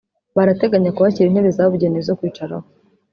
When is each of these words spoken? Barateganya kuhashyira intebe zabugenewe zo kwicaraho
Barateganya 0.35 0.93
kuhashyira 0.95 1.27
intebe 1.29 1.49
zabugenewe 1.57 2.03
zo 2.09 2.17
kwicaraho 2.19 2.67